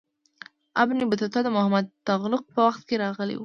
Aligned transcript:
ابن 0.81 0.97
بطوطه 1.09 1.39
د 1.43 1.47
محمد 1.55 1.85
تغلق 2.07 2.43
په 2.53 2.59
وخت 2.67 2.81
کې 2.87 2.95
راغلی 3.03 3.35
و. 3.35 3.39